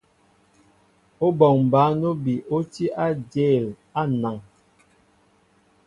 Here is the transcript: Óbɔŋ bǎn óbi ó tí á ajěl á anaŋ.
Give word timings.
Óbɔŋ 1.25 1.55
bǎn 1.71 1.99
óbi 2.11 2.33
ó 2.55 2.57
tí 2.71 2.85
á 3.03 3.05
ajěl 3.11 3.65
á 3.75 3.77
anaŋ. 4.07 4.37